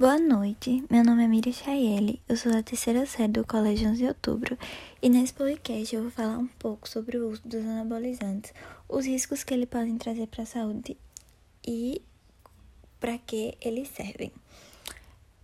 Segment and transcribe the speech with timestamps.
[0.00, 3.98] Boa noite, meu nome é Miriam Chayeli, eu sou da terceira série do Colégio 11
[3.98, 4.56] de Outubro
[5.02, 8.54] e nesse podcast eu vou falar um pouco sobre o uso dos anabolizantes,
[8.88, 10.96] os riscos que eles podem trazer para a saúde
[11.68, 12.00] e
[12.98, 14.32] para que eles servem.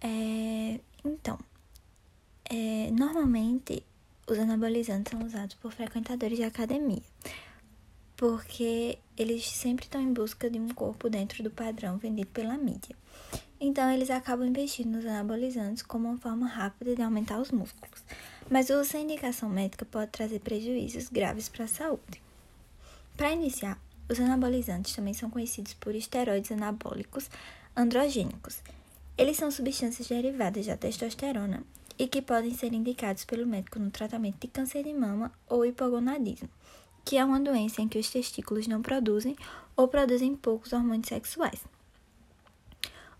[0.00, 1.38] É, então,
[2.48, 3.82] é, normalmente
[4.26, 7.02] os anabolizantes são usados por frequentadores de academia,
[8.16, 12.96] porque eles sempre estão em busca de um corpo dentro do padrão vendido pela mídia.
[13.60, 18.04] Então, eles acabam investindo nos anabolizantes como uma forma rápida de aumentar os músculos.
[18.50, 22.22] Mas o uso sem indicação médica pode trazer prejuízos graves para a saúde.
[23.16, 27.30] Para iniciar, os anabolizantes também são conhecidos por esteroides anabólicos
[27.74, 28.62] androgênicos.
[29.16, 31.62] Eles são substâncias derivadas da testosterona
[31.98, 36.48] e que podem ser indicados pelo médico no tratamento de câncer de mama ou hipogonadismo,
[37.06, 39.36] que é uma doença em que os testículos não produzem
[39.76, 41.64] ou produzem poucos hormônios sexuais.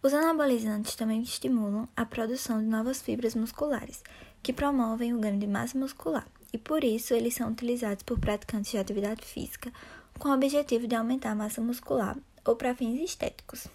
[0.02, 4.02] Os anabolizantes também estimulam a produção de novas fibras musculares,
[4.42, 8.72] que promovem o ganho de massa muscular, e por isso eles são utilizados por praticantes
[8.72, 9.72] de atividade física
[10.18, 13.68] com o objetivo de aumentar a massa muscular ou para fins estéticos.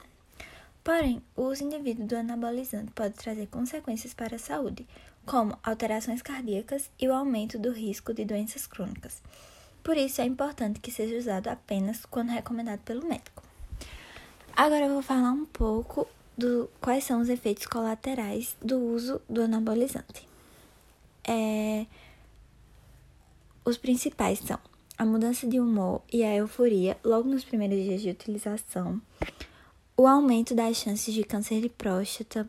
[0.83, 4.85] Porém, o uso indevido do anabolizante pode trazer consequências para a saúde,
[5.25, 9.21] como alterações cardíacas e o aumento do risco de doenças crônicas.
[9.83, 13.43] Por isso, é importante que seja usado apenas quando recomendado pelo médico.
[14.55, 16.07] Agora eu vou falar um pouco
[16.37, 20.27] do quais são os efeitos colaterais do uso do anabolizante.
[21.27, 21.85] É,
[23.63, 24.59] os principais são
[24.97, 29.01] a mudança de humor e a euforia logo nos primeiros dias de utilização,
[29.97, 32.47] o aumento das chances de câncer de próstata,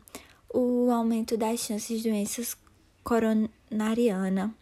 [0.53, 2.57] o aumento das chances de doenças
[3.03, 4.53] coronariana,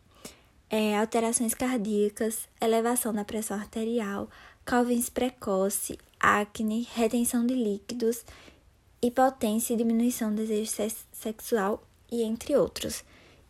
[0.72, 4.30] é, alterações cardíacas, elevação da pressão arterial,
[4.66, 8.24] calvície precoce, acne, retenção de líquidos
[9.02, 10.72] hipotência e diminuição do desejo
[11.12, 13.04] sexual e entre outros.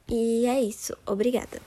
[0.07, 0.95] E é isso.
[1.05, 1.61] Obrigada.